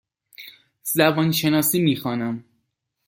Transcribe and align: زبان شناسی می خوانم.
زبان 0.83 1.31
شناسی 1.31 1.81
می 1.81 1.95
خوانم. 1.95 2.43